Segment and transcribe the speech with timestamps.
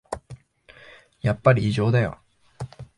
[1.21, 2.17] やっぱり異常だよ